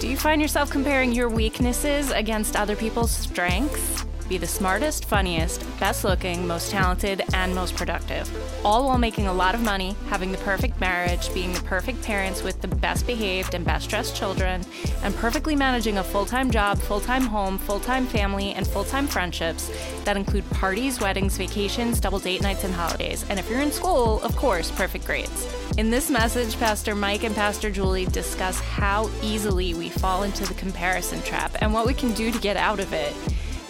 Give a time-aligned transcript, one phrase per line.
[0.00, 4.04] Do you find yourself comparing your weaknesses against other people's strengths?
[4.28, 8.28] Be the smartest, funniest, best looking, most talented, and most productive.
[8.64, 12.42] All while making a lot of money, having the perfect marriage, being the perfect parents
[12.42, 14.64] with the best behaved and best dressed children,
[15.02, 18.84] and perfectly managing a full time job, full time home, full time family, and full
[18.84, 19.70] time friendships
[20.04, 23.24] that include parties, weddings, vacations, double date nights, and holidays.
[23.28, 25.46] And if you're in school, of course, perfect grades.
[25.76, 30.54] In this message, Pastor Mike and Pastor Julie discuss how easily we fall into the
[30.54, 33.12] comparison trap and what we can do to get out of it.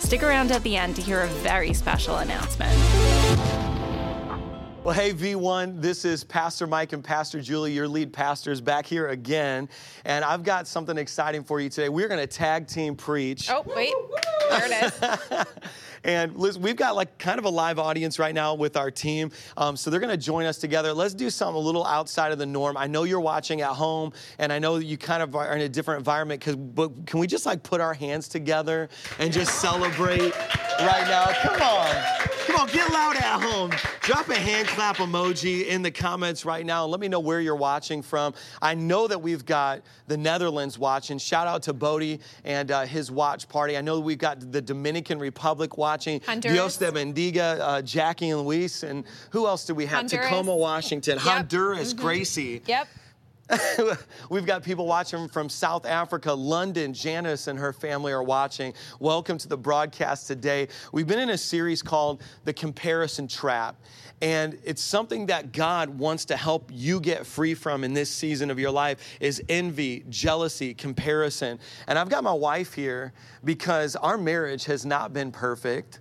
[0.00, 2.78] Stick around at the end to hear a very special announcement.
[4.84, 9.08] Well, hey, V1, this is Pastor Mike and Pastor Julie, your lead pastors, back here
[9.08, 9.70] again.
[10.04, 11.88] And I've got something exciting for you today.
[11.88, 13.48] We're going to tag team preach.
[13.50, 13.94] Oh, wait.
[14.50, 15.46] There it is.
[16.04, 19.30] and Liz, we've got like kind of a live audience right now with our team.
[19.56, 20.92] Um, so they're going to join us together.
[20.92, 22.76] Let's do something a little outside of the norm.
[22.76, 25.68] I know you're watching at home, and I know you kind of are in a
[25.68, 26.40] different environment.
[26.42, 30.34] Cause, but can we just like put our hands together and just celebrate
[30.80, 31.26] right now?
[31.42, 32.33] Come on.
[32.46, 33.70] Come on, get loud at home.
[34.02, 37.40] Drop a hand clap emoji in the comments right now and let me know where
[37.40, 38.34] you're watching from.
[38.60, 41.16] I know that we've got the Netherlands watching.
[41.16, 43.78] Shout out to Bodie and uh, his watch party.
[43.78, 46.20] I know we've got the Dominican Republic watching.
[46.26, 46.54] Honduras.
[46.54, 48.82] Dios de Bendiga, uh, Jackie and Luis.
[48.82, 50.00] And who else do we have?
[50.00, 50.26] Honduras.
[50.26, 51.14] Tacoma, Washington.
[51.14, 51.22] Yep.
[51.22, 52.60] Honduras, Gracie.
[52.66, 52.88] Yep.
[54.30, 56.94] We've got people watching from South Africa, London.
[56.94, 58.72] Janice and her family are watching.
[59.00, 60.68] Welcome to the broadcast today.
[60.92, 63.76] We've been in a series called The Comparison Trap.
[64.22, 68.50] And it's something that God wants to help you get free from in this season
[68.50, 71.58] of your life is envy, jealousy, comparison.
[71.86, 73.12] And I've got my wife here
[73.44, 76.00] because our marriage has not been perfect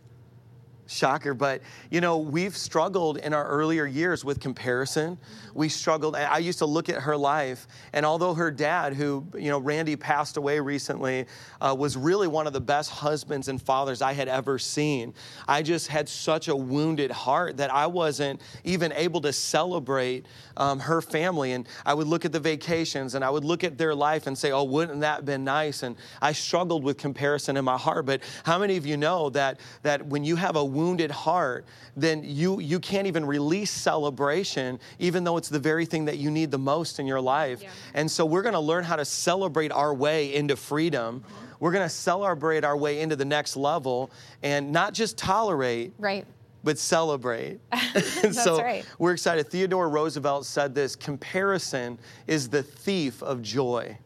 [0.87, 5.17] shocker but you know we've struggled in our earlier years with comparison.
[5.53, 9.49] We struggled i used to look at her life and although her dad who you
[9.49, 11.25] know randy passed away recently
[11.61, 15.13] uh, was really one of the best husbands and fathers i had ever seen
[15.47, 20.25] i just had such a wounded heart that i wasn't even able to celebrate
[20.57, 21.53] um, her family.
[21.53, 24.37] And i would look at the vacations and i would look at their life and
[24.37, 25.83] say oh wouldn't that have been nice?
[25.83, 28.05] And i struggled with comparison in my heart.
[28.05, 32.23] But how many of you know that that when you have a wounded heart, then
[32.23, 36.51] you, you can't even release celebration, even though it's the very thing that you need
[36.51, 37.61] the most in your life.
[37.61, 37.69] Yeah.
[37.93, 41.23] And so we're gonna learn how to celebrate our way into freedom.
[41.59, 46.25] We're gonna celebrate our way into the next level and not just tolerate, Right.
[46.63, 47.59] but celebrate.
[47.71, 48.85] That's so right.
[48.99, 49.47] we're excited.
[49.49, 51.97] Theodore Roosevelt said this comparison
[52.27, 53.97] is the thief of joy.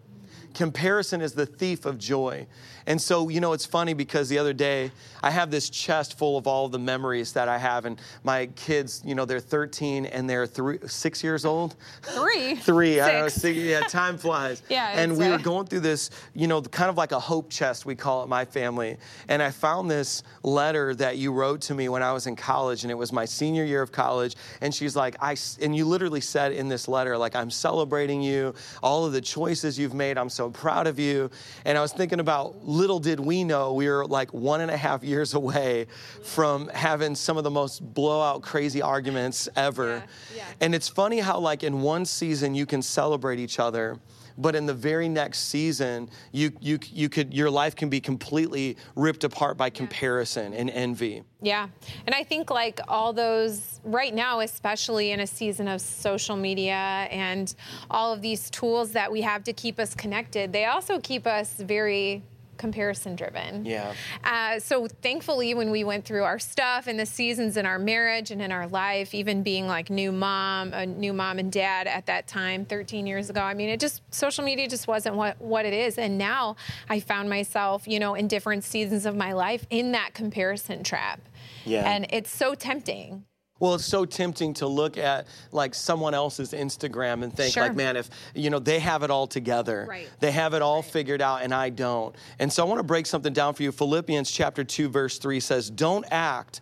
[0.54, 2.48] Comparison is the thief of joy.
[2.88, 6.38] And so, you know, it's funny because the other day I have this chest full
[6.38, 10.30] of all the memories that I have, and my kids, you know, they're 13 and
[10.30, 11.76] they're three, six years old.
[12.02, 12.56] Three.
[12.68, 13.42] Three, I don't know, Six.
[13.42, 14.62] six, yeah, time flies.
[14.70, 17.50] Yeah, And we uh, were going through this, you know, kind of like a hope
[17.50, 18.98] chest, we call it, my family.
[19.28, 22.84] And I found this letter that you wrote to me when I was in college,
[22.84, 24.36] and it was my senior year of college.
[24.62, 28.54] And she's like, I, and you literally said in this letter, like, I'm celebrating you,
[28.82, 31.30] all of the choices you've made, I'm so proud of you.
[31.66, 34.78] And I was thinking about, little did we know, we were like one and a
[34.78, 35.88] half years away
[36.24, 40.04] from having some of the most blowout, crazy arguments ever.
[40.36, 40.44] Yeah, yeah.
[40.62, 44.00] And it's funny how, like, in one season you can celebrate each other,
[44.38, 48.78] but in the very next season, you, you, you could, your life can be completely
[48.96, 51.24] ripped apart by comparison and envy.
[51.42, 51.70] Yeah.
[52.06, 57.08] And I think like all those right now, especially in a season of social media
[57.10, 57.54] and
[57.90, 61.56] all of these tools that we have to keep us connected, they also keep us
[61.56, 62.22] very
[62.58, 63.66] comparison driven.
[63.66, 63.94] Yeah.
[64.24, 68.32] Uh, so thankfully, when we went through our stuff and the seasons in our marriage
[68.32, 72.06] and in our life, even being like new mom, a new mom and dad at
[72.08, 75.66] that time, 13 years ago, I mean, it just social media just wasn't what what
[75.66, 75.98] it is.
[75.98, 76.56] And now
[76.90, 81.22] I found myself, you know, in different seasons of my life in that comparison trap.
[81.66, 81.90] Yeah.
[81.90, 83.26] And it's so tempting.
[83.60, 87.64] Well, it's so tempting to look at like someone else's Instagram and think Sure.
[87.64, 90.10] like, man, if you know they have it all together, Right.
[90.20, 92.16] they have it all figured out, and I don't.
[92.40, 93.72] And so I want to break something down for you.
[93.72, 96.62] Philippians chapter two, verse three says, "Don't act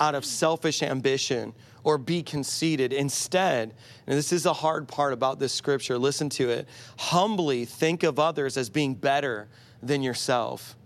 [0.00, 1.54] out of selfish ambition."
[1.86, 2.94] Or be conceited.
[2.94, 3.74] Instead,
[4.06, 6.66] and this is the hard part about this scripture, listen to it.
[6.96, 9.48] Humbly think of others as being better
[9.82, 10.76] than yourself.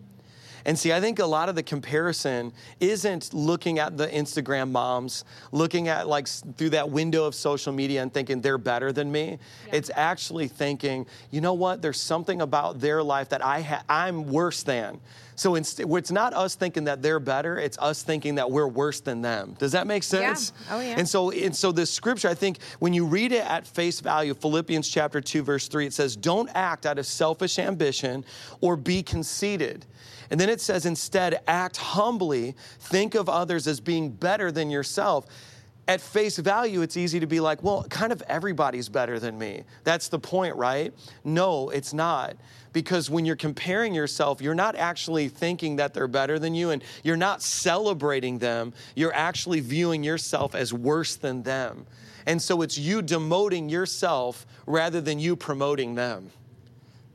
[0.68, 5.24] And see, I think a lot of the comparison isn't looking at the Instagram moms,
[5.50, 9.38] looking at like through that window of social media and thinking they're better than me.
[9.68, 9.76] Yeah.
[9.76, 11.80] It's actually thinking, you know what?
[11.80, 15.00] There's something about their life that I ha- I'm worse than.
[15.38, 18.98] So it's, it's not us thinking that they're better, it's us thinking that we're worse
[18.98, 19.54] than them.
[19.56, 20.52] Does that make sense?
[20.66, 20.74] Yeah.
[20.74, 20.96] Oh, yeah.
[20.98, 24.34] And so, and so the scripture, I think, when you read it at face value,
[24.34, 28.24] Philippians chapter 2, verse 3, it says, Don't act out of selfish ambition
[28.60, 29.86] or be conceited.
[30.30, 35.26] And then it says, instead, act humbly, think of others as being better than yourself
[35.88, 39.64] at face value, it's easy to be like, well, kind of everybody's better than me.
[39.84, 40.92] That's the point, right?
[41.24, 42.36] No, it's not.
[42.72, 46.82] Because when you're comparing yourself, you're not actually thinking that they're better than you and
[47.02, 48.72] you're not celebrating them.
[48.94, 51.86] You're actually viewing yourself as worse than them.
[52.26, 56.30] And so it's you demoting yourself rather than you promoting them.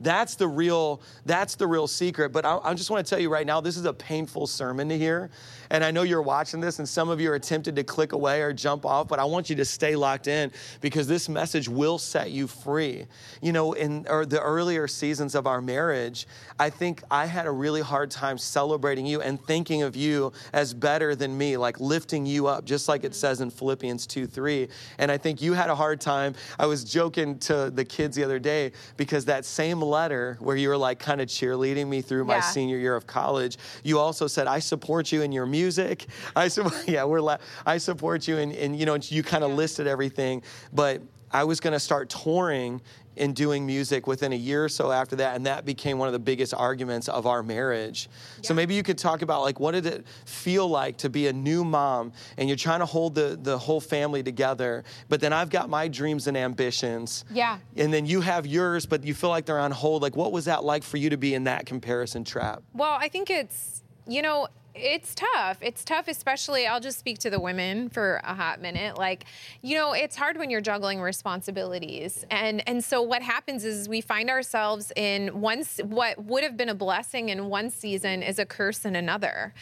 [0.00, 2.32] That's the real, that's the real secret.
[2.32, 4.88] But I, I just want to tell you right now, this is a painful sermon
[4.88, 5.30] to hear.
[5.70, 8.42] And I know you're watching this, and some of you are tempted to click away
[8.42, 10.50] or jump off, but I want you to stay locked in
[10.80, 13.06] because this message will set you free.
[13.42, 16.26] You know, in er, the earlier seasons of our marriage,
[16.58, 20.74] I think I had a really hard time celebrating you and thinking of you as
[20.74, 24.68] better than me, like lifting you up, just like it says in Philippians 2 3.
[24.98, 26.34] And I think you had a hard time.
[26.58, 30.68] I was joking to the kids the other day because that same letter where you
[30.68, 32.40] were like kind of cheerleading me through my yeah.
[32.40, 36.06] senior year of college, you also said, I support you in your music.
[36.36, 38.38] I support, yeah, we're, la- I support you.
[38.38, 40.42] And, and you know, you kind of listed everything.
[40.72, 42.80] But I was going to start touring
[43.16, 46.12] and doing music within a year or so after that and that became one of
[46.12, 48.48] the biggest arguments of our marriage yeah.
[48.48, 51.32] so maybe you could talk about like what did it feel like to be a
[51.32, 55.50] new mom and you're trying to hold the, the whole family together but then i've
[55.50, 59.46] got my dreams and ambitions yeah and then you have yours but you feel like
[59.46, 62.24] they're on hold like what was that like for you to be in that comparison
[62.24, 65.58] trap well i think it's you know it's tough.
[65.60, 66.66] It's tough, especially.
[66.66, 68.98] I'll just speak to the women for a hot minute.
[68.98, 69.24] Like,
[69.62, 74.00] you know, it's hard when you're juggling responsibilities, and and so what happens is we
[74.00, 78.44] find ourselves in one what would have been a blessing in one season is a
[78.44, 79.54] curse in another,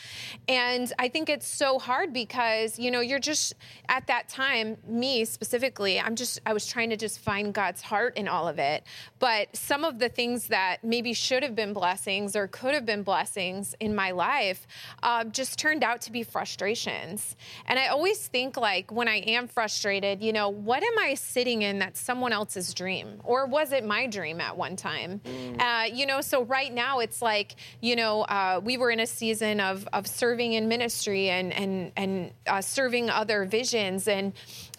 [0.49, 3.55] and I think it's so hard because you know you're just
[3.91, 8.17] at that time, me specifically, I'm just I was trying to just find God's heart
[8.17, 8.85] in all of it,
[9.19, 13.03] but some of the things that maybe should have been blessings or could have been
[13.03, 14.67] blessings in my life
[15.03, 17.37] uh, just turned out to be frustrations.
[17.67, 21.63] And I always think, like, when I am frustrated, you know, what am I sitting
[21.63, 23.21] in that's someone else's dream?
[23.25, 25.21] Or was it my dream at one time?
[25.25, 25.61] Mm.
[25.61, 29.07] Uh, you know, so right now it's like, you know, uh, we were in a
[29.07, 34.09] season of, of serving in ministry and, and, and uh, serving other visions.
[34.09, 34.33] And,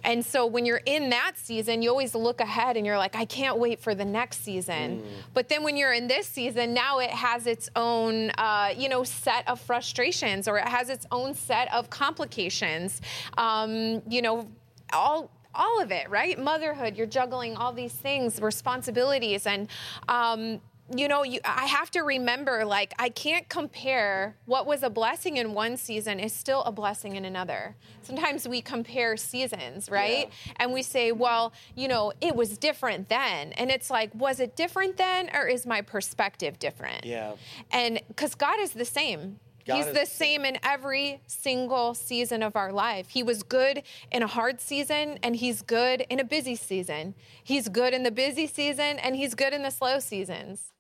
[0.04, 3.26] and so when you're in that season, you always look ahead and you're like, I
[3.26, 5.02] can't wait for the next season.
[5.02, 5.04] Mm.
[5.34, 9.04] But then when you're in this season, now it has its own, uh, you know,
[9.04, 13.02] set of frustrations or it has its own set of complications.
[13.38, 14.50] Um, you know,
[14.92, 16.38] all all of it, right?
[16.40, 19.68] Motherhood, you're juggling all these things, responsibilities, and
[20.08, 20.60] um,
[20.92, 25.38] you know, you, I have to remember, like, I can't compare what was a blessing
[25.38, 27.76] in one season is still a blessing in another.
[28.02, 30.30] Sometimes we compare seasons, right?
[30.46, 30.54] Yeah.
[30.58, 33.54] And we say, well, you know, it was different then.
[33.54, 37.06] And it's like, was it different then or is my perspective different?
[37.06, 37.36] Yeah.
[37.72, 39.40] And because God is the same.
[39.66, 43.08] God He's the same in every single season of our life.
[43.08, 47.16] He was good in a hard season and he's good in a busy season.
[47.42, 50.73] He's good in the busy season and he's good in the slow seasons.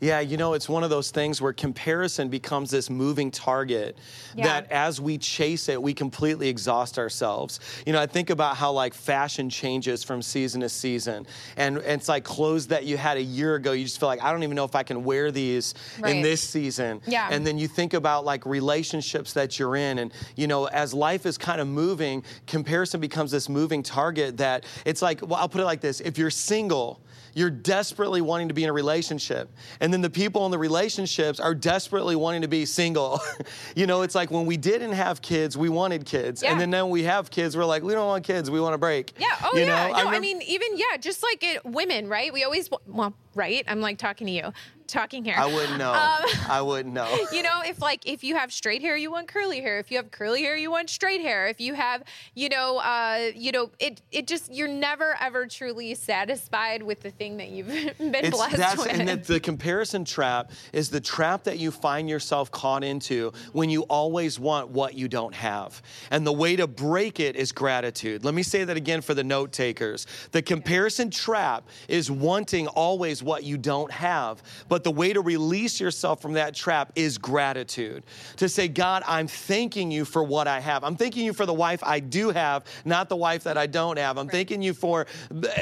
[0.00, 3.96] Yeah, you know, it's one of those things where comparison becomes this moving target
[4.36, 4.44] yeah.
[4.44, 7.58] that as we chase it, we completely exhaust ourselves.
[7.86, 11.26] You know, I think about how like fashion changes from season to season.
[11.56, 14.22] And, and it's like clothes that you had a year ago, you just feel like,
[14.22, 16.14] I don't even know if I can wear these right.
[16.14, 17.00] in this season.
[17.06, 17.28] Yeah.
[17.30, 20.00] And then you think about like relationships that you're in.
[20.00, 24.66] And, you know, as life is kind of moving, comparison becomes this moving target that
[24.84, 27.00] it's like, well, I'll put it like this if you're single,
[27.34, 29.50] you're desperately wanting to be in a relationship.
[29.80, 33.20] And then the people in the relationships are desperately wanting to be single.
[33.76, 36.42] you know, it's like when we didn't have kids, we wanted kids.
[36.42, 36.52] Yeah.
[36.52, 38.78] And then now we have kids, we're like, we don't want kids, we want a
[38.78, 39.12] break.
[39.18, 39.26] Yeah.
[39.42, 39.88] Oh, you yeah.
[39.88, 39.92] Know?
[39.92, 42.32] No, I, I mean, even, yeah, just like it, women, right?
[42.32, 43.64] We always, well, right?
[43.66, 44.52] I'm like talking to you
[44.86, 45.38] talking hair.
[45.38, 45.92] I wouldn't know.
[45.92, 47.04] Um, I wouldn't know.
[47.34, 49.78] You know, if like if you have straight hair, you want curly hair.
[49.78, 51.48] If you have curly hair, you want straight hair.
[51.48, 55.94] If you have, you know, uh, you know, it it just you're never ever truly
[55.94, 57.66] satisfied with the thing that you've
[57.98, 58.92] been it's, blessed that's, with.
[58.92, 63.70] And that the comparison trap is the trap that you find yourself caught into when
[63.70, 65.82] you always want what you don't have.
[66.10, 68.24] And the way to break it is gratitude.
[68.24, 70.06] Let me say that again for the note takers.
[70.32, 74.42] The comparison trap is wanting always what you don't have.
[74.68, 78.02] But the way to release yourself from that trap is gratitude.
[78.38, 80.82] To say, God, I'm thanking you for what I have.
[80.82, 83.98] I'm thanking you for the wife I do have, not the wife that I don't
[83.98, 84.18] have.
[84.18, 84.32] I'm right.
[84.32, 85.06] thanking you for,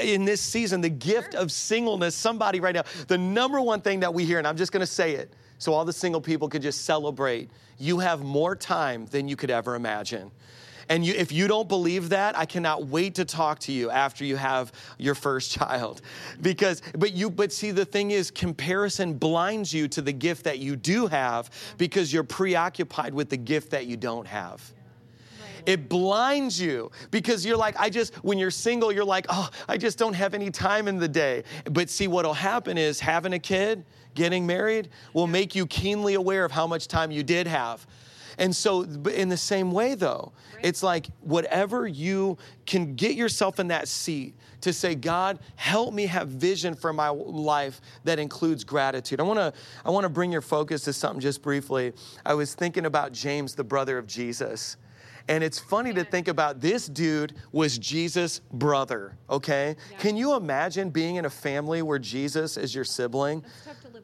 [0.01, 1.43] in this season, the gift sure.
[1.43, 2.15] of singleness.
[2.15, 5.13] Somebody right now, the number one thing that we hear, and I'm just gonna say
[5.13, 9.37] it so all the single people could just celebrate, you have more time than you
[9.37, 10.33] could ever imagine.
[10.93, 14.27] And you, if you don't believe that, I cannot wait to talk to you after
[14.27, 16.03] you have your first child.
[16.43, 20.59] Because, but you, but see, the thing is, comparison blinds you to the gift that
[20.59, 24.71] you do have because you're preoccupied with the gift that you don't have.
[25.65, 29.79] It blinds you because you're like, I just, when you're single, you're like, oh, I
[29.79, 31.45] just don't have any time in the day.
[31.71, 36.45] But see, what'll happen is having a kid, getting married, will make you keenly aware
[36.45, 37.87] of how much time you did have.
[38.39, 43.69] And so, in the same way, though, it's like whatever you can get yourself in
[43.69, 49.21] that seat to say, God, help me have vision for my life that includes gratitude.
[49.21, 49.53] I wanna,
[49.85, 51.93] I wanna bring your focus to something just briefly.
[52.25, 54.77] I was thinking about James, the brother of Jesus.
[55.29, 59.77] And it's funny to think about this dude was Jesus' brother, okay?
[59.91, 59.99] Yeah.
[59.99, 63.45] Can you imagine being in a family where Jesus is your sibling?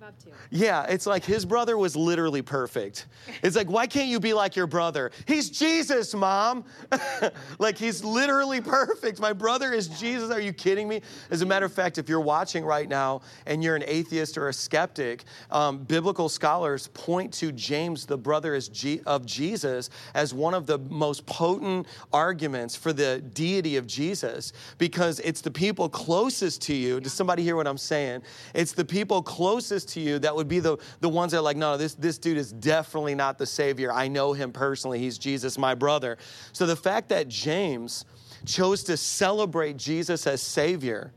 [0.03, 0.31] Up to.
[0.51, 3.07] Yeah, it's like his brother was literally perfect.
[3.43, 5.11] It's like, why can't you be like your brother?
[5.27, 6.65] He's Jesus, mom.
[7.59, 9.21] like, he's literally perfect.
[9.21, 10.31] My brother is Jesus.
[10.31, 11.03] Are you kidding me?
[11.31, 14.49] As a matter of fact, if you're watching right now and you're an atheist or
[14.49, 18.59] a skeptic, um, biblical scholars point to James, the brother
[19.07, 25.21] of Jesus, as one of the most potent arguments for the deity of Jesus because
[25.21, 27.01] it's the people closest to you.
[27.01, 28.23] Does somebody hear what I'm saying?
[28.55, 31.57] It's the people closest to you that would be the, the ones that are like,
[31.57, 33.93] no, this, this dude is definitely not the Savior.
[33.93, 34.99] I know him personally.
[34.99, 36.19] He's Jesus, my brother.
[36.53, 38.05] So the fact that James
[38.47, 41.13] chose to celebrate Jesus as Savior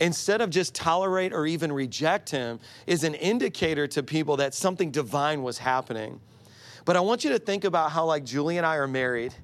[0.00, 4.90] instead of just tolerate or even reject him is an indicator to people that something
[4.90, 6.20] divine was happening.
[6.84, 9.34] But I want you to think about how, like, Julie and I are married,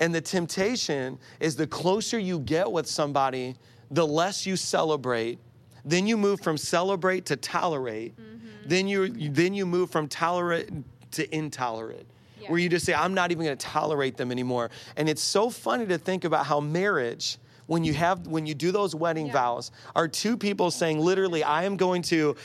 [0.00, 3.56] and the temptation is the closer you get with somebody,
[3.90, 5.38] the less you celebrate
[5.84, 8.16] then you move from celebrate to tolerate.
[8.16, 8.68] Mm-hmm.
[8.68, 10.70] Then you then you move from tolerate
[11.12, 12.06] to intolerant.
[12.40, 12.50] Yeah.
[12.50, 14.70] Where you just say, I'm not even gonna tolerate them anymore.
[14.96, 18.72] And it's so funny to think about how marriage, when you have when you do
[18.72, 19.32] those wedding yeah.
[19.32, 22.36] vows, are two people saying literally, I am going to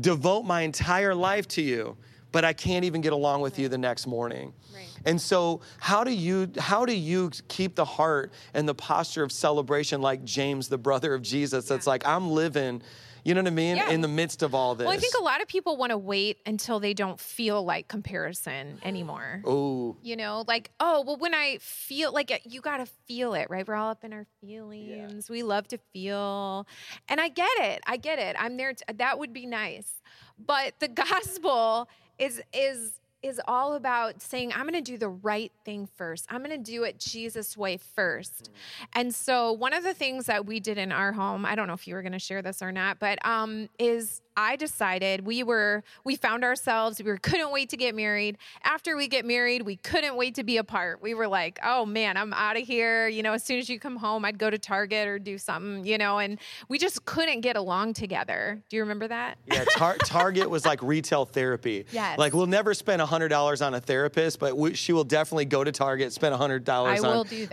[0.00, 1.96] devote my entire life to you,
[2.32, 3.60] but I can't even get along with right.
[3.60, 4.52] you the next morning.
[4.74, 4.88] Right.
[5.04, 9.30] And so how do you how do you keep the heart and the posture of
[9.30, 12.82] celebration like James, the brother of Jesus, that's like, I'm living
[13.24, 13.76] you know what I mean?
[13.76, 13.90] Yeah.
[13.90, 14.86] In the midst of all this.
[14.86, 17.86] Well, I think a lot of people want to wait until they don't feel like
[17.86, 19.42] comparison anymore.
[19.44, 19.96] Oh.
[20.02, 23.48] You know, like, oh, well, when I feel like it, you got to feel it,
[23.48, 23.66] right?
[23.66, 25.26] We're all up in our feelings.
[25.28, 25.32] Yeah.
[25.32, 26.66] We love to feel.
[27.08, 27.82] And I get it.
[27.86, 28.34] I get it.
[28.38, 28.72] I'm there.
[28.72, 30.02] To, that would be nice.
[30.44, 31.88] But the gospel
[32.22, 36.26] is is is all about saying, I'm going to do the right thing first.
[36.28, 38.50] I'm going to do it Jesus' way first.
[38.50, 38.86] Mm.
[38.94, 41.74] And so, one of the things that we did in our home, I don't know
[41.74, 45.42] if you were going to share this or not, but um, is I decided we
[45.42, 48.38] were we found ourselves we were, couldn't wait to get married.
[48.64, 51.02] After we get married, we couldn't wait to be apart.
[51.02, 53.78] We were like, "Oh man, I'm out of here." You know, as soon as you
[53.78, 56.38] come home, I'd go to Target or do something, you know, and
[56.68, 58.62] we just couldn't get along together.
[58.68, 59.38] Do you remember that?
[59.46, 61.86] Yeah, tar- Target was like retail therapy.
[61.92, 62.18] Yes.
[62.18, 65.72] Like we'll never spend $100 on a therapist, but we, she will definitely go to
[65.72, 66.68] Target, spend $100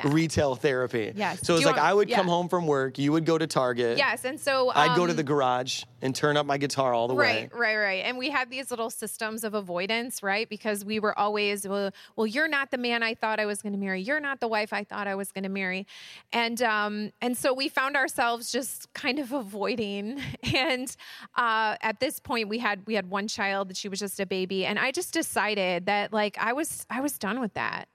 [0.05, 1.13] on retail therapy.
[1.15, 1.41] Yes.
[1.45, 2.17] So it's like want, I would yeah.
[2.17, 3.97] come home from work, you would go to Target.
[3.97, 6.93] Yes, and so um, I'd go to um, the garage and turn up my guitar
[6.93, 7.49] all the right, way.
[7.51, 8.05] Right, right, right.
[8.05, 10.47] And we had these little systems of avoidance, right?
[10.47, 13.73] Because we were always, well, well you're not the man I thought I was going
[13.73, 14.01] to marry.
[14.01, 15.85] You're not the wife I thought I was going to marry.
[16.31, 20.21] And um, and so we found ourselves just kind of avoiding.
[20.51, 20.93] And
[21.35, 23.69] uh, at this point, we had we had one child.
[23.69, 27.01] That she was just a baby, and I just decided that like I was I
[27.01, 27.87] was done with that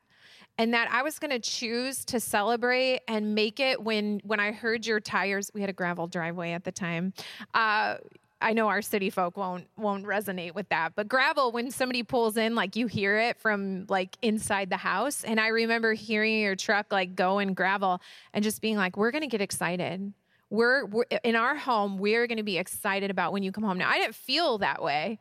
[0.58, 4.52] and that I was going to choose to celebrate and make it when when I
[4.52, 5.50] heard your tires.
[5.54, 7.12] We had a gravel driveway at the time.
[7.52, 7.96] Uh,
[8.40, 12.36] I know our city folk won't won't resonate with that, but gravel when somebody pulls
[12.36, 15.24] in, like you hear it from like inside the house.
[15.24, 18.00] And I remember hearing your truck like go in gravel
[18.32, 20.12] and just being like, "We're going to get excited."
[20.54, 23.78] We're, we're, in our home we're going to be excited about when you come home
[23.78, 25.18] now i didn't feel that way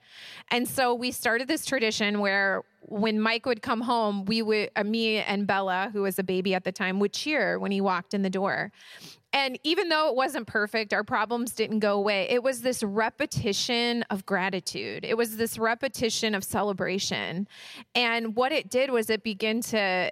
[0.50, 4.84] and so we started this tradition where when Mike would come home, we would, uh,
[4.84, 8.14] me and Bella, who was a baby at the time, would cheer when he walked
[8.14, 8.72] in the door.
[9.32, 12.28] And even though it wasn't perfect, our problems didn't go away.
[12.30, 15.04] It was this repetition of gratitude.
[15.04, 17.48] It was this repetition of celebration.
[17.96, 20.12] And what it did was it began to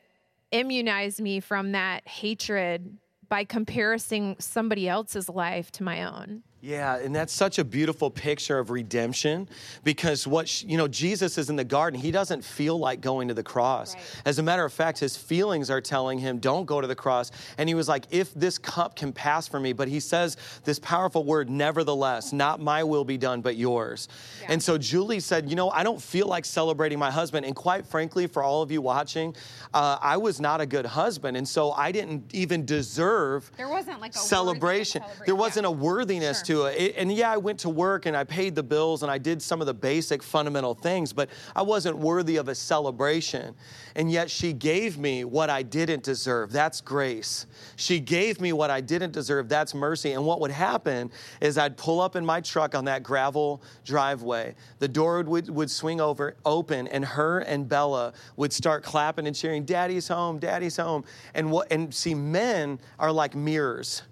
[0.51, 2.97] immunize me from that hatred
[3.31, 6.43] by comparing somebody else's life to my own.
[6.61, 9.49] Yeah, and that's such a beautiful picture of redemption
[9.83, 11.99] because what, you know, Jesus is in the garden.
[11.99, 13.95] He doesn't feel like going to the cross.
[13.95, 14.21] Right.
[14.25, 17.31] As a matter of fact, his feelings are telling him, don't go to the cross.
[17.57, 20.77] And he was like, if this cup can pass for me, but he says this
[20.77, 24.07] powerful word, nevertheless, not my will be done, but yours.
[24.41, 24.51] Yeah.
[24.51, 27.43] And so Julie said, you know, I don't feel like celebrating my husband.
[27.45, 29.35] And quite frankly, for all of you watching,
[29.73, 31.37] uh, I was not a good husband.
[31.37, 35.01] And so I didn't even deserve There wasn't like a celebration.
[35.25, 36.45] There wasn't a worthiness Sure.
[36.45, 36.77] to it.
[36.79, 39.41] It- And yeah, I went to work and I paid the bills and I did
[39.41, 43.55] some of the basic fundamental things, but I wasn't worthy of a celebration.
[43.95, 46.51] And yet she gave me what I didn't deserve.
[46.51, 47.45] That's grace.
[47.75, 49.49] She gave me what I didn't deserve.
[49.49, 50.11] That's mercy.
[50.13, 54.55] And what would happen is I'd pull up in my truck on that gravel driveway.
[54.79, 59.35] The door would, would swing over, open, and her and Bella would start clapping and
[59.35, 61.03] cheering, Daddy's home, Daddy's home.
[61.33, 64.03] And what and see, men are like mirrors.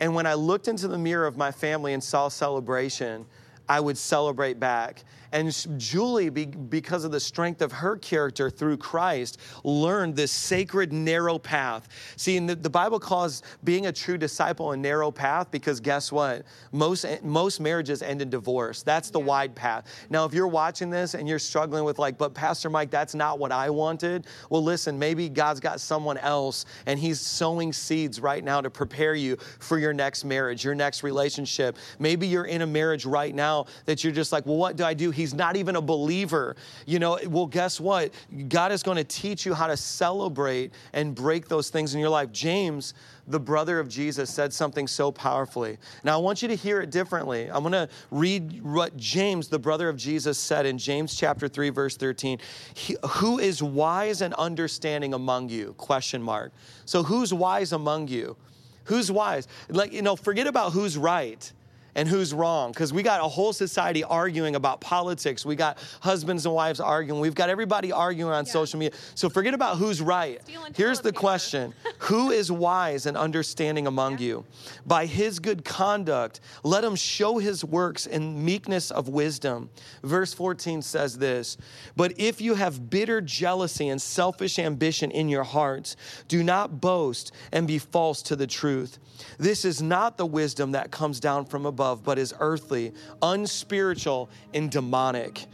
[0.00, 3.26] And when I looked into the mirror of my family and saw celebration,
[3.68, 5.04] I would celebrate back.
[5.32, 10.92] And Julie, be, because of the strength of her character through Christ, learned this sacred
[10.92, 11.88] narrow path.
[12.16, 16.10] See, and the, the Bible calls being a true disciple a narrow path because guess
[16.10, 16.44] what?
[16.72, 18.82] Most, eh, most marriages end in divorce.
[18.82, 20.06] That's the wide path.
[20.10, 23.38] Now, if you're watching this and you're struggling with, like, but Pastor Mike, that's not
[23.38, 28.42] what I wanted, well, listen, maybe God's got someone else and He's sowing seeds right
[28.42, 31.76] now to prepare you for your next marriage, your next relationship.
[31.98, 34.94] Maybe you're in a marriage right now that you're just like, well, what do I
[34.94, 35.10] do?
[35.18, 36.54] He's not even a believer.
[36.86, 38.12] You know, well, guess what?
[38.48, 42.08] God is going to teach you how to celebrate and break those things in your
[42.08, 42.30] life.
[42.30, 42.94] James,
[43.26, 45.76] the brother of Jesus, said something so powerfully.
[46.04, 47.50] Now, I want you to hear it differently.
[47.50, 51.70] I'm going to read what James, the brother of Jesus, said in James chapter 3,
[51.70, 52.38] verse 13.
[52.74, 55.74] He, who is wise and understanding among you?
[55.78, 56.52] Question mark.
[56.84, 58.36] So, who's wise among you?
[58.84, 59.48] Who's wise?
[59.68, 61.52] Like, you know, forget about who's right
[61.98, 65.44] and who's wrong because we got a whole society arguing about politics.
[65.44, 67.20] We got husbands and wives arguing.
[67.20, 68.52] We've got everybody arguing on Yeah.
[68.52, 68.96] social media.
[69.16, 70.40] So forget about who's right.
[70.76, 71.18] Here's the paper.
[71.20, 74.44] question Who is wise and understanding among you?
[74.86, 79.68] By his good conduct, let him show his works in meekness of wisdom.
[80.04, 81.56] Verse 14 says this
[81.96, 85.96] But if you have bitter jealousy and selfish ambition in your hearts,
[86.28, 88.98] do not boast and be false to the truth.
[89.36, 92.92] This is not the wisdom that comes down from above, but is earthly,
[93.22, 95.46] unspiritual, and demonic.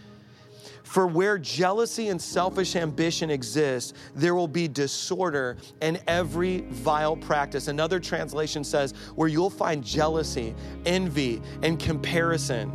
[0.82, 7.66] For where jealousy and selfish ambition exist, there will be disorder and every vile practice.
[7.66, 10.54] Another translation says, where you'll find jealousy,
[10.86, 12.70] envy, and comparison.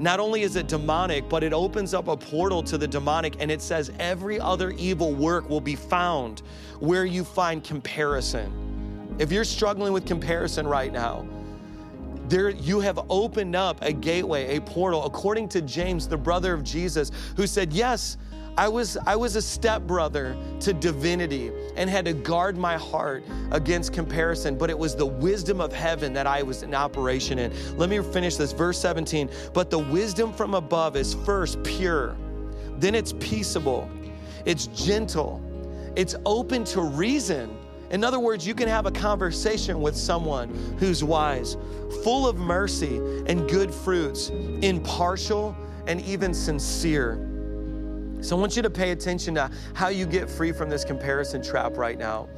[0.00, 3.50] Not only is it demonic, but it opens up a portal to the demonic, and
[3.50, 6.40] it says every other evil work will be found
[6.80, 9.14] where you find comparison.
[9.18, 11.28] If you're struggling with comparison right now,
[12.30, 16.62] there you have opened up a gateway, a portal, according to James, the brother of
[16.62, 18.16] Jesus, who said, Yes,
[18.56, 23.92] I was, I was a stepbrother to divinity and had to guard my heart against
[23.92, 27.52] comparison, but it was the wisdom of heaven that I was in operation in.
[27.76, 28.52] Let me finish this.
[28.52, 29.30] Verse 17.
[29.52, 32.16] But the wisdom from above is first pure,
[32.76, 33.90] then it's peaceable,
[34.44, 35.42] it's gentle,
[35.96, 37.56] it's open to reason.
[37.90, 40.48] In other words, you can have a conversation with someone
[40.78, 41.56] who's wise,
[42.04, 44.30] full of mercy and good fruits,
[44.62, 47.26] impartial and even sincere.
[48.20, 51.42] So I want you to pay attention to how you get free from this comparison
[51.42, 52.28] trap right now.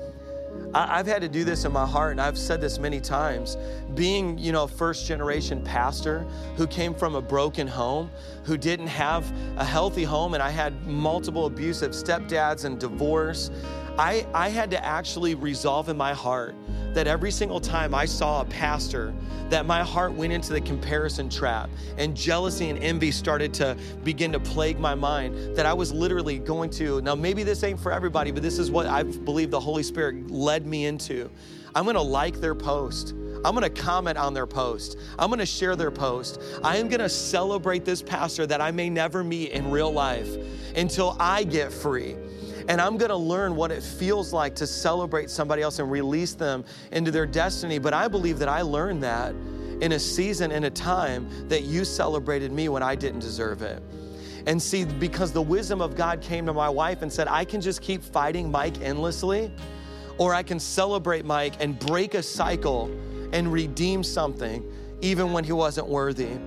[0.74, 3.56] I've had to do this in my heart, and I've said this many times.
[3.94, 6.20] Being, you know, a first generation pastor
[6.56, 8.10] who came from a broken home,
[8.44, 13.50] who didn't have a healthy home, and I had multiple abusive stepdads and divorce.
[13.98, 16.54] I, I had to actually resolve in my heart
[16.94, 19.14] that every single time I saw a pastor,
[19.50, 24.32] that my heart went into the comparison trap and jealousy and envy started to begin
[24.32, 25.56] to plague my mind.
[25.56, 28.70] That I was literally going to, now maybe this ain't for everybody, but this is
[28.70, 31.30] what I believe the Holy Spirit led me into.
[31.74, 33.14] I'm gonna like their post.
[33.44, 34.98] I'm gonna comment on their post.
[35.18, 36.40] I'm gonna share their post.
[36.62, 40.28] I am gonna celebrate this pastor that I may never meet in real life
[40.76, 42.16] until I get free.
[42.68, 46.64] And I'm gonna learn what it feels like to celebrate somebody else and release them
[46.92, 47.78] into their destiny.
[47.78, 49.34] But I believe that I learned that
[49.80, 53.82] in a season, in a time that you celebrated me when I didn't deserve it.
[54.46, 57.60] And see, because the wisdom of God came to my wife and said, I can
[57.60, 59.52] just keep fighting Mike endlessly,
[60.18, 62.90] or I can celebrate Mike and break a cycle
[63.32, 64.64] and redeem something
[65.00, 66.38] even when he wasn't worthy.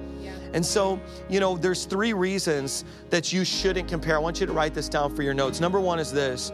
[0.56, 4.16] And so, you know, there's three reasons that you shouldn't compare.
[4.16, 5.60] I want you to write this down for your notes.
[5.60, 6.52] Number one is this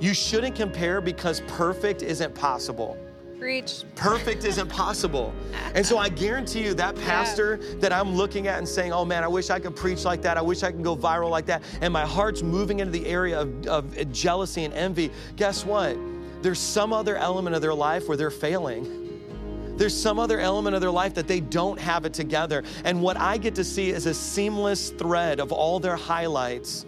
[0.00, 2.98] you shouldn't compare because perfect isn't possible.
[3.38, 3.84] Preach.
[3.94, 5.32] Perfect isn't possible.
[5.74, 7.74] And so I guarantee you that pastor yeah.
[7.78, 10.36] that I'm looking at and saying, oh man, I wish I could preach like that.
[10.36, 11.62] I wish I could go viral like that.
[11.80, 15.12] And my heart's moving into the area of, of jealousy and envy.
[15.36, 15.96] Guess what?
[16.42, 19.05] There's some other element of their life where they're failing.
[19.76, 22.64] There's some other element of their life that they don't have it together.
[22.84, 26.86] And what I get to see is a seamless thread of all their highlights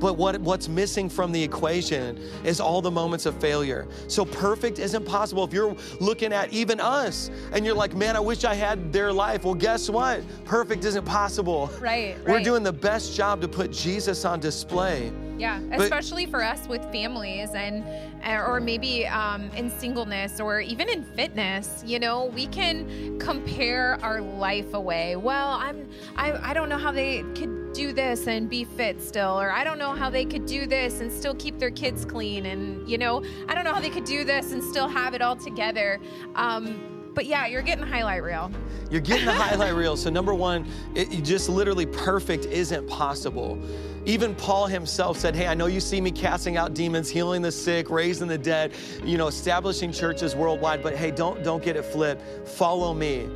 [0.00, 3.86] but what, what's missing from the equation is all the moments of failure.
[4.08, 5.44] So perfect isn't possible.
[5.44, 9.12] If you're looking at even us and you're like, man, I wish I had their
[9.12, 9.44] life.
[9.44, 10.22] Well, guess what?
[10.46, 11.70] Perfect isn't possible.
[11.80, 12.16] Right.
[12.26, 12.44] We're right.
[12.44, 15.12] doing the best job to put Jesus on display.
[15.38, 17.82] Yeah, but, especially for us with families and
[18.26, 21.82] or maybe um, in singleness or even in fitness.
[21.86, 25.16] You know, we can compare our life away.
[25.16, 29.40] Well, I'm I, I don't know how they could do this and be fit still,
[29.40, 32.46] or I don't know how they could do this and still keep their kids clean,
[32.46, 35.22] and you know, I don't know how they could do this and still have it
[35.22, 36.00] all together.
[36.34, 38.50] Um, but yeah, you're getting the highlight reel.
[38.90, 39.96] You're getting the highlight reel.
[39.96, 43.58] So number one, it, just literally perfect isn't possible.
[44.06, 47.52] Even Paul himself said, Hey, I know you see me casting out demons, healing the
[47.52, 48.72] sick, raising the dead,
[49.04, 52.48] you know, establishing churches worldwide, but hey, don't, don't get it flipped.
[52.48, 53.28] Follow me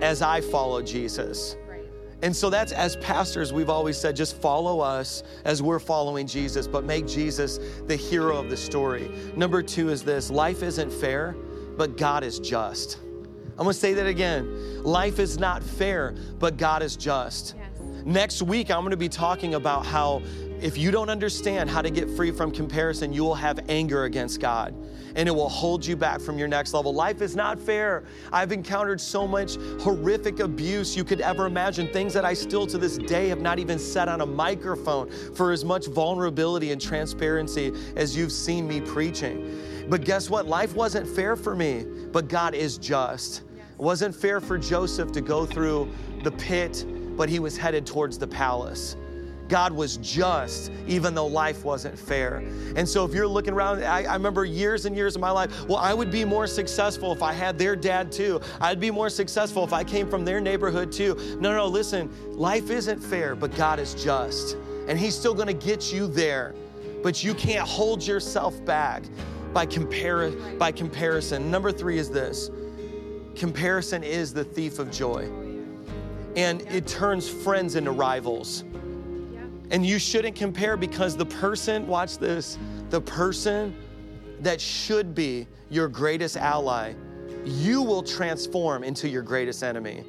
[0.00, 1.56] as I follow Jesus.
[2.22, 6.68] And so that's as pastors, we've always said, just follow us as we're following Jesus,
[6.68, 9.10] but make Jesus the hero of the story.
[9.36, 11.34] Number two is this life isn't fair,
[11.76, 12.98] but God is just.
[13.58, 14.82] I'm gonna say that again.
[14.82, 17.56] Life is not fair, but God is just.
[18.04, 20.22] Next week, I'm going to be talking about how
[20.62, 24.40] if you don't understand how to get free from comparison, you will have anger against
[24.40, 24.74] God
[25.16, 26.94] and it will hold you back from your next level.
[26.94, 28.04] Life is not fair.
[28.32, 32.78] I've encountered so much horrific abuse you could ever imagine, things that I still to
[32.78, 37.72] this day have not even said on a microphone for as much vulnerability and transparency
[37.96, 39.86] as you've seen me preaching.
[39.90, 40.46] But guess what?
[40.46, 43.42] Life wasn't fair for me, but God is just.
[43.58, 45.90] It wasn't fair for Joseph to go through
[46.22, 48.96] the pit but he was headed towards the palace.
[49.52, 52.36] God was just, even though life wasn't fair.
[52.74, 55.66] And so, if you're looking around, I, I, remember years and years of my life,
[55.68, 58.40] well, I would be more successful if I had their dad too.
[58.62, 61.36] I'd be more successful if I came from their neighborhood too.
[61.38, 64.56] No, no, listen, life isn't fair, but God is just.
[64.88, 66.54] And He's still gonna get you there.
[67.02, 69.02] But you can't hold yourself back
[69.52, 71.50] by, by comparison.
[71.50, 72.50] Number three is this
[73.34, 75.30] comparison is the thief of joy
[76.36, 78.64] and it turns friends into rivals.
[79.72, 82.58] And you shouldn't compare because the person, watch this,
[82.90, 83.74] the person
[84.40, 86.92] that should be your greatest ally,
[87.44, 90.04] you will transform into your greatest enemy.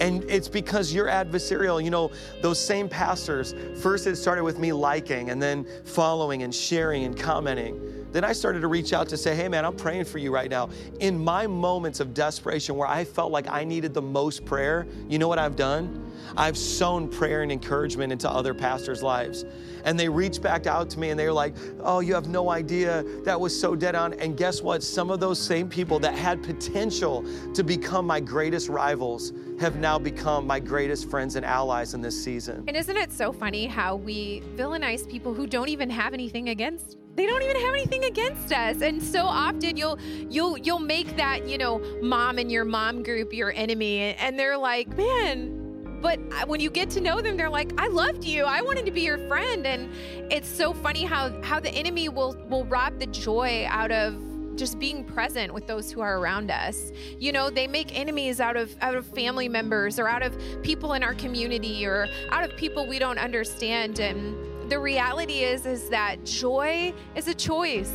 [0.00, 1.82] And it's because you're adversarial.
[1.82, 2.10] You know,
[2.42, 7.16] those same pastors, first it started with me liking and then following and sharing and
[7.16, 7.93] commenting.
[8.14, 10.48] Then I started to reach out to say, hey man, I'm praying for you right
[10.48, 10.70] now.
[11.00, 15.18] In my moments of desperation where I felt like I needed the most prayer, you
[15.18, 16.12] know what I've done?
[16.36, 19.44] I've sown prayer and encouragement into other pastors' lives.
[19.82, 22.50] And they reached back out to me and they were like, oh, you have no
[22.50, 23.02] idea.
[23.24, 24.12] That was so dead on.
[24.14, 24.84] And guess what?
[24.84, 29.98] Some of those same people that had potential to become my greatest rivals have now
[29.98, 32.62] become my greatest friends and allies in this season.
[32.68, 36.96] And isn't it so funny how we villainize people who don't even have anything against
[37.16, 38.82] they don't even have anything against us.
[38.82, 39.98] And so often you'll
[40.28, 43.98] you'll you'll make that you know mom and your mom group your enemy.
[43.98, 45.60] And they're like man
[46.00, 48.44] but when you get to know them they're like i loved you.
[48.44, 49.66] I wanted to be your friend.
[49.66, 49.90] And
[50.30, 54.14] it's so funny how how the enemy will will rob the joy out of
[54.56, 56.92] just being present with those who are around us.
[57.18, 60.92] You know, they make enemies out of out of family members or out of people
[60.94, 63.98] in our community or out of people we don't understand.
[63.98, 64.36] And
[64.68, 67.92] the reality is is that joy is a choice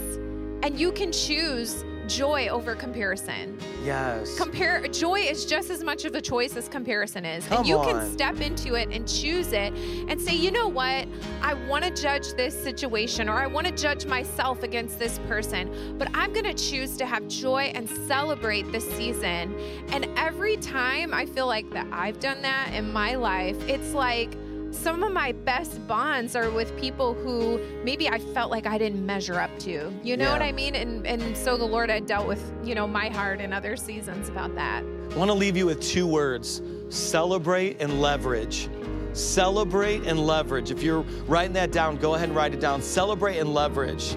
[0.61, 3.57] and you can choose joy over comparison.
[3.85, 4.35] Yes.
[4.35, 7.45] Compare joy is just as much of a choice as comparison is.
[7.47, 7.85] Come and you on.
[7.85, 11.07] can step into it and choose it and say, "You know what?
[11.41, 15.95] I want to judge this situation or I want to judge myself against this person,
[15.99, 19.55] but I'm going to choose to have joy and celebrate this season."
[19.89, 24.35] And every time I feel like that I've done that in my life, it's like
[24.71, 29.05] some of my best bonds are with people who maybe I felt like I didn't
[29.05, 29.91] measure up to.
[30.03, 30.33] You know Yeah.
[30.33, 30.75] what I mean?
[30.75, 34.29] And and so the Lord had dealt with, you know, my heart in other seasons
[34.29, 34.83] about that.
[35.11, 38.69] I want to leave you with two words celebrate and leverage.
[39.13, 40.71] Celebrate and leverage.
[40.71, 42.81] If you're writing that down, go ahead and write it down.
[42.81, 44.15] Celebrate and leverage.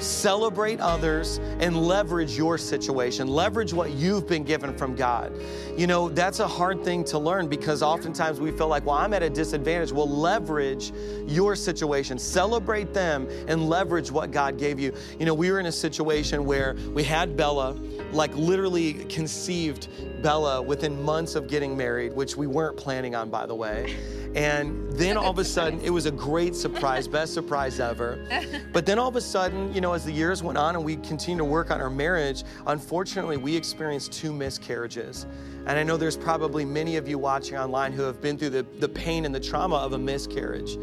[0.00, 3.28] Celebrate others and leverage your situation.
[3.28, 5.32] Leverage what you've been given from God.
[5.76, 9.12] You know, that's a hard thing to learn because oftentimes we feel like, well, I'm
[9.14, 9.92] at a disadvantage.
[9.92, 10.92] Well, leverage
[11.26, 12.18] your situation.
[12.18, 14.92] Celebrate them and leverage what God gave you.
[15.18, 17.72] You know, we were in a situation where we had Bella
[18.12, 19.88] like literally conceived
[20.22, 23.96] Bella within months of getting married, which we weren't planning on, by the way.
[24.34, 28.18] And then all of a sudden, it was a great surprise, best surprise ever.
[28.72, 30.96] But then all of a sudden, you know, as the years went on and we
[30.96, 35.26] continued to work on our marriage, unfortunately, we experienced two miscarriages.
[35.66, 38.66] And I know there's probably many of you watching online who have been through the,
[38.78, 40.78] the pain and the trauma of a miscarriage.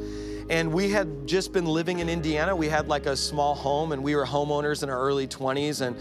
[0.49, 2.55] And we had just been living in Indiana.
[2.55, 5.81] We had like a small home and we were homeowners in our early 20s.
[5.81, 5.95] And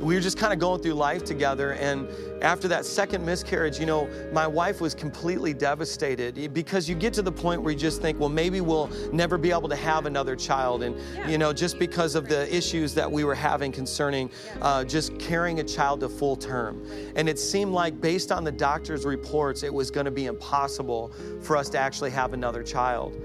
[0.00, 1.72] we were just kind of going through life together.
[1.72, 2.08] And
[2.42, 7.22] after that second miscarriage, you know, my wife was completely devastated because you get to
[7.22, 10.36] the point where you just think, well, maybe we'll never be able to have another
[10.36, 10.82] child.
[10.82, 11.28] And, yeah.
[11.28, 15.60] you know, just because of the issues that we were having concerning uh, just carrying
[15.60, 16.84] a child to full term.
[17.16, 21.12] And it seemed like, based on the doctor's reports, it was going to be impossible
[21.40, 23.16] for us to actually have another child.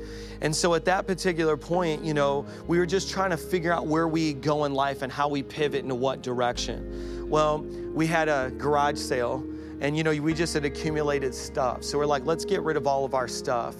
[0.41, 3.85] And so at that particular point, you know, we were just trying to figure out
[3.85, 7.20] where we go in life and how we pivot into what direction.
[7.31, 7.59] Well,
[7.93, 9.41] we had a garage sale
[9.79, 11.81] and you know we just had accumulated stuff.
[11.81, 13.77] So we're like let's get rid of all of our stuff.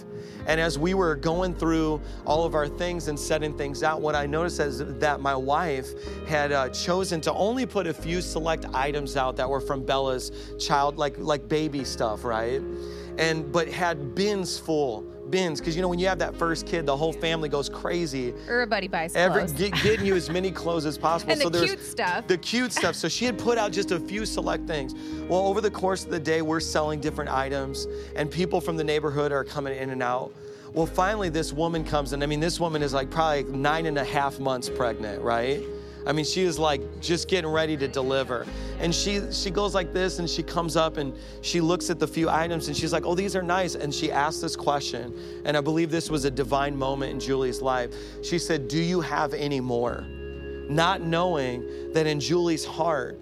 [0.47, 4.15] And as we were going through all of our things and setting things out what
[4.15, 5.89] i noticed is that my wife
[6.27, 10.31] had uh, chosen to only put a few select items out that were from bella's
[10.57, 12.61] child like like baby stuff right?
[13.17, 16.85] And but had bins full bins because you know when you have that first kid,
[16.85, 18.33] the whole family goes crazy.
[18.47, 19.53] Everybody buys Every, clothes.
[19.53, 21.31] Get, getting you as many clothes as possible.
[21.31, 22.27] and so the cute stuff.
[22.27, 22.95] The cute stuff.
[22.95, 24.93] So she had put out just a few select things.
[25.27, 28.83] Well, over the course of the day, we're selling different items, and people from the
[28.83, 30.31] neighborhood are coming in and out.
[30.73, 33.97] Well, finally, this woman comes, and I mean, this woman is like probably nine and
[33.97, 35.61] a half months pregnant, right?
[36.05, 38.45] I mean, she is like just getting ready to deliver.
[38.79, 42.07] And she she goes like this and she comes up and she looks at the
[42.07, 45.13] few items and she's like, "Oh, these are nice." And she asked this question,
[45.45, 47.93] and I believe this was a divine moment in Julie's life.
[48.23, 50.05] She said, "Do you have any more?"
[50.69, 53.19] Not knowing that in Julie's heart,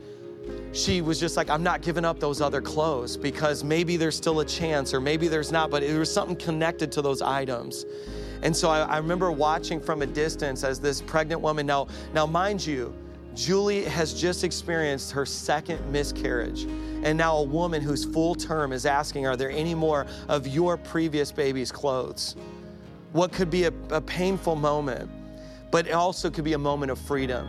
[0.72, 4.40] she was just like, I'm not giving up those other clothes because maybe there's still
[4.40, 7.86] a chance or maybe there's not, but there was something connected to those items.
[8.42, 12.26] And so I, I remember watching from a distance as this pregnant woman, now, now
[12.26, 12.94] mind you,
[13.36, 16.64] Julie has just experienced her second miscarriage.
[17.04, 20.78] And now a woman whose full term is asking, Are there any more of your
[20.78, 22.36] previous baby's clothes?
[23.14, 25.10] What could be a, a painful moment,
[25.72, 27.48] but it also could be a moment of freedom.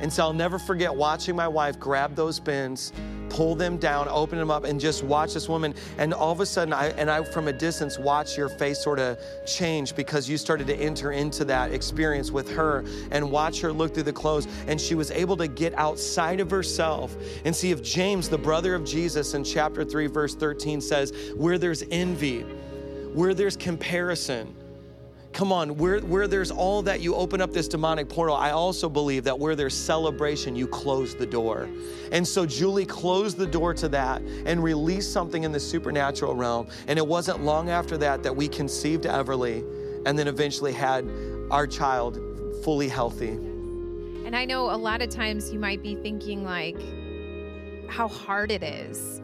[0.00, 2.92] And so I'll never forget watching my wife grab those bins,
[3.32, 5.74] pull them down, open them up, and just watch this woman.
[5.96, 8.98] And all of a sudden, I and I from a distance watch your face sort
[8.98, 13.72] of change because you started to enter into that experience with her and watch her
[13.72, 14.46] look through the clothes.
[14.66, 17.16] And she was able to get outside of herself
[17.46, 21.56] and see if James, the brother of Jesus, in chapter 3, verse 13 says, where
[21.56, 22.42] there's envy,
[23.14, 24.54] where there's comparison,
[25.32, 28.36] Come on, where, where there's all that, you open up this demonic portal.
[28.36, 31.70] I also believe that where there's celebration, you close the door.
[32.12, 36.68] And so Julie closed the door to that and released something in the supernatural realm.
[36.86, 39.64] And it wasn't long after that that we conceived Everly
[40.04, 41.08] and then eventually had
[41.50, 42.20] our child
[42.62, 43.30] fully healthy.
[43.30, 46.80] And I know a lot of times you might be thinking, like,
[47.88, 49.22] how hard it is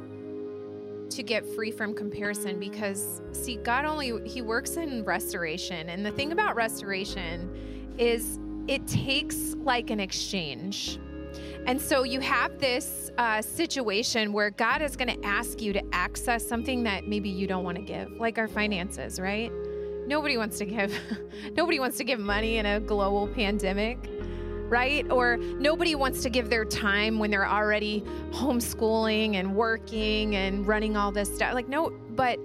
[1.10, 6.12] to get free from comparison because see God only he works in restoration and the
[6.12, 10.98] thing about restoration is it takes like an exchange.
[11.66, 15.82] And so you have this uh, situation where God is going to ask you to
[15.92, 19.50] access something that maybe you don't want to give, like our finances, right?
[20.06, 20.98] Nobody wants to give
[21.54, 23.98] nobody wants to give money in a global pandemic
[24.68, 25.10] right?
[25.10, 30.96] Or nobody wants to give their time when they're already homeschooling and working and running
[30.96, 31.54] all this stuff.
[31.54, 32.38] Like, no, but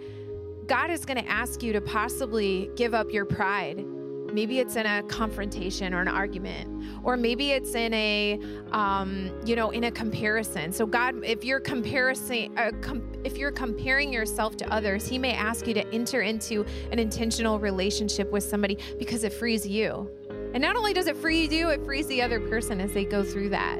[0.67, 3.85] God is going to ask you to possibly give up your pride.
[4.33, 8.39] Maybe it's in a confrontation or an argument, or maybe it's in a,
[8.71, 10.71] um, you know, in a comparison.
[10.71, 15.33] So God, if you're comparing, uh, com- if you're comparing yourself to others, He may
[15.33, 20.09] ask you to enter into an intentional relationship with somebody because it frees you
[20.53, 23.23] and not only does it free you, it frees the other person as they go
[23.23, 23.79] through that.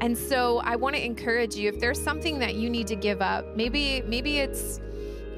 [0.00, 3.22] And so I want to encourage you if there's something that you need to give
[3.22, 4.80] up, maybe maybe it's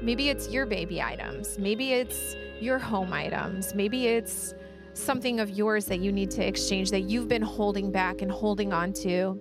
[0.01, 4.53] maybe it's your baby items, maybe it's your home items, maybe it's
[4.93, 8.73] something of yours that you need to exchange that you've been holding back and holding
[8.73, 9.39] on to.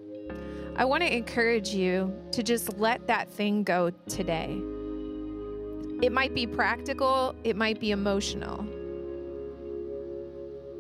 [0.77, 4.61] I want to encourage you to just let that thing go today.
[6.03, 8.67] It might be practical, it might be emotional.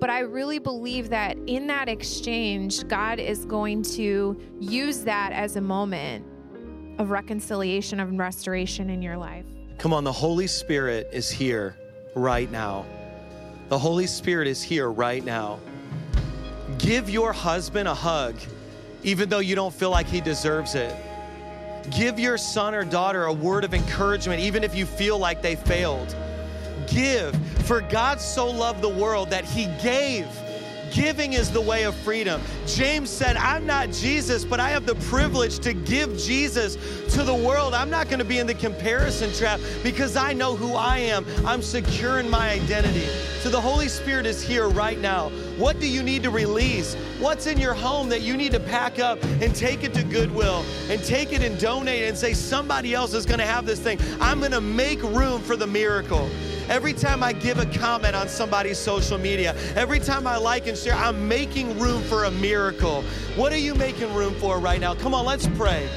[0.03, 5.55] But I really believe that in that exchange, God is going to use that as
[5.55, 6.27] a moment
[6.99, 9.45] of reconciliation and restoration in your life.
[9.79, 11.77] Come on, the Holy Spirit is here
[12.17, 12.85] right now.
[13.69, 15.61] The Holy Spirit is here right now.
[16.79, 18.35] Give your husband a hug
[19.05, 20.97] even though you don't feel like he deserves it.
[21.97, 25.55] Give your son or daughter a word of encouragement, even if you feel like they
[25.55, 26.17] failed.
[26.87, 27.35] Give,
[27.67, 30.27] for God so loved the world that he gave.
[30.93, 32.43] Giving is the way of freedom.
[32.67, 36.77] James said, I'm not Jesus, but I have the privilege to give Jesus
[37.15, 37.73] to the world.
[37.73, 41.25] I'm not going to be in the comparison trap because I know who I am.
[41.47, 43.07] I'm secure in my identity.
[43.41, 45.31] So the Holy Spirit is here right now.
[45.57, 46.95] What do you need to release?
[47.19, 50.63] What's in your home that you need to pack up and take it to Goodwill
[50.91, 53.99] and take it and donate and say, somebody else is going to have this thing?
[54.21, 56.29] I'm going to make room for the miracle.
[56.69, 60.77] Every time I give a comment on somebody's social media, every time I like and
[60.77, 63.03] share, I'm making room for a miracle.
[63.37, 64.95] What are you making room for right now?
[64.95, 65.89] Come on, let's pray.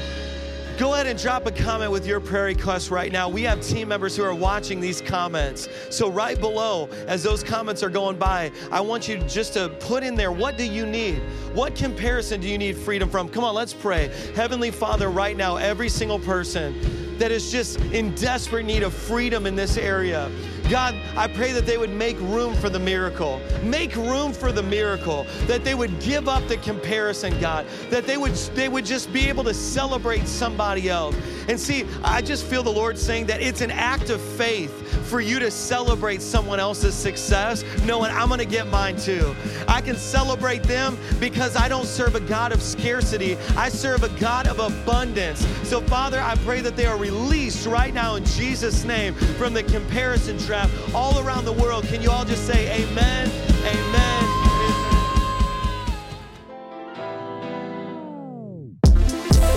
[0.78, 3.30] Go ahead and drop a comment with your prayer request right now.
[3.30, 5.70] We have team members who are watching these comments.
[5.90, 10.04] So, right below, as those comments are going by, I want you just to put
[10.04, 11.20] in there what do you need?
[11.54, 13.30] What comparison do you need freedom from?
[13.30, 14.12] Come on, let's pray.
[14.36, 16.76] Heavenly Father, right now, every single person
[17.20, 20.30] that is just in desperate need of freedom in this area.
[20.70, 23.40] God, I pray that they would make room for the miracle.
[23.62, 25.28] Make room for the miracle.
[25.46, 27.68] That they would give up the comparison, God.
[27.92, 31.16] That they would they would just be able to celebrate somebody else.
[31.48, 34.72] And see, I just feel the Lord saying that it's an act of faith
[35.06, 39.36] for you to celebrate someone else's success, knowing I'm going to get mine too.
[39.68, 43.38] I can celebrate them because I don't serve a God of scarcity.
[43.56, 45.46] I serve a God of abundance.
[45.62, 49.62] So, Father, I pray that they are released right now in Jesus' name from the
[49.62, 50.55] comparison trap
[50.94, 51.86] all around the world.
[51.86, 53.30] Can you all just say amen?
[53.66, 54.26] Amen.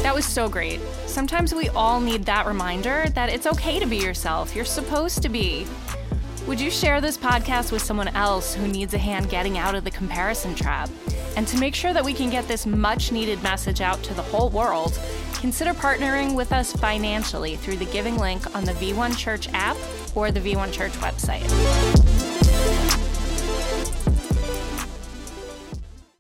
[0.03, 0.81] That was so great.
[1.07, 4.55] Sometimes we all need that reminder that it's okay to be yourself.
[4.57, 5.67] You're supposed to be.
[6.47, 9.85] Would you share this podcast with someone else who needs a hand getting out of
[9.85, 10.89] the comparison trap?
[11.37, 14.23] And to make sure that we can get this much needed message out to the
[14.23, 14.99] whole world,
[15.35, 19.77] consider partnering with us financially through the giving link on the V1 Church app
[20.19, 21.49] or the V1 Church website.